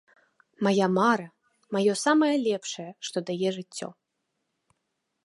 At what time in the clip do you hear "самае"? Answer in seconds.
2.05-2.31